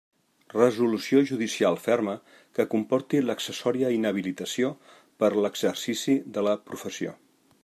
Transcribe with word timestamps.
Resolució 0.53 1.21
judicial 1.31 1.77
ferma 1.83 2.15
que 2.59 2.67
comporti 2.73 3.21
l'accessòria 3.27 3.93
inhabilitació 3.99 4.75
per 5.21 5.33
a 5.33 5.41
l'exercici 5.45 6.21
de 6.39 6.49
la 6.51 6.61
professió. 6.73 7.19